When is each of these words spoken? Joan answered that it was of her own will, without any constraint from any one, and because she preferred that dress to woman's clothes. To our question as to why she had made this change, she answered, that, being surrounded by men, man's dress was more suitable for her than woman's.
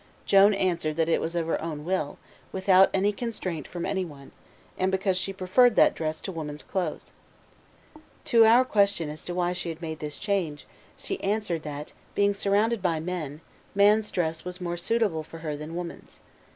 Joan 0.25 0.55
answered 0.55 0.95
that 0.95 1.09
it 1.09 1.21
was 1.21 1.35
of 1.35 1.45
her 1.45 1.61
own 1.61 1.85
will, 1.85 2.17
without 2.51 2.89
any 2.91 3.11
constraint 3.11 3.67
from 3.67 3.85
any 3.85 4.03
one, 4.03 4.31
and 4.75 4.91
because 4.91 5.15
she 5.15 5.31
preferred 5.31 5.75
that 5.75 5.93
dress 5.93 6.21
to 6.21 6.31
woman's 6.31 6.63
clothes. 6.63 7.13
To 8.25 8.43
our 8.43 8.65
question 8.65 9.09
as 9.11 9.23
to 9.25 9.35
why 9.35 9.53
she 9.53 9.69
had 9.69 9.79
made 9.79 9.99
this 9.99 10.17
change, 10.17 10.65
she 10.97 11.21
answered, 11.23 11.61
that, 11.61 11.93
being 12.15 12.33
surrounded 12.33 12.81
by 12.81 12.99
men, 12.99 13.41
man's 13.75 14.09
dress 14.09 14.43
was 14.43 14.59
more 14.59 14.75
suitable 14.75 15.21
for 15.21 15.37
her 15.45 15.55
than 15.55 15.75
woman's. 15.75 16.19